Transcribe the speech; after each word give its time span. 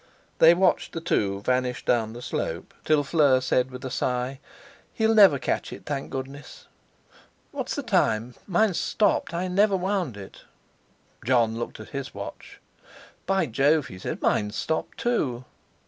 They 0.39 0.55
watched 0.55 0.93
the 0.93 0.99
two 0.99 1.41
vanish 1.41 1.85
down 1.85 2.13
the 2.13 2.23
slope, 2.23 2.73
till 2.85 3.03
Fleur 3.03 3.39
said 3.39 3.69
with 3.69 3.85
a 3.85 3.91
sigh: 3.91 4.39
"He'll 4.91 5.13
never 5.13 5.37
catch 5.37 5.71
it, 5.71 5.85
thank 5.85 6.09
goodness! 6.09 6.65
What's 7.51 7.75
the 7.75 7.83
time? 7.83 8.33
Mine's 8.47 8.79
stopped. 8.79 9.31
I 9.31 9.47
never 9.47 9.77
wound 9.77 10.17
it." 10.17 10.41
Jon 11.23 11.55
looked 11.59 11.79
at 11.79 11.89
his 11.89 12.15
watch. 12.15 12.59
"By 13.27 13.45
Jove!" 13.45 13.89
he 13.89 13.99
said, 13.99 14.23
"mine's 14.23 14.55
stopped; 14.55 14.97
too." 14.97 15.45